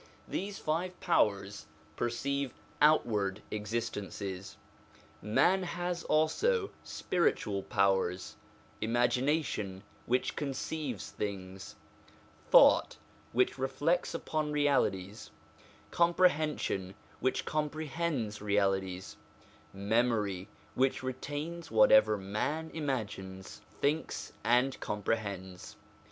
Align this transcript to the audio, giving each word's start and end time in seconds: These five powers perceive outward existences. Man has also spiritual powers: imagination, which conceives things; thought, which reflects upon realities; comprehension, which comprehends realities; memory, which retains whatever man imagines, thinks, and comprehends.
These 0.27 0.57
five 0.57 0.99
powers 0.99 1.67
perceive 1.95 2.55
outward 2.81 3.43
existences. 3.51 4.57
Man 5.21 5.61
has 5.61 6.03
also 6.05 6.71
spiritual 6.83 7.61
powers: 7.61 8.35
imagination, 8.81 9.83
which 10.07 10.35
conceives 10.35 11.11
things; 11.11 11.75
thought, 12.49 12.97
which 13.31 13.59
reflects 13.59 14.15
upon 14.15 14.51
realities; 14.51 15.29
comprehension, 15.91 16.95
which 17.19 17.45
comprehends 17.45 18.41
realities; 18.41 19.17
memory, 19.71 20.47
which 20.73 21.03
retains 21.03 21.69
whatever 21.69 22.17
man 22.17 22.71
imagines, 22.73 23.61
thinks, 23.81 24.33
and 24.43 24.79
comprehends. 24.79 25.75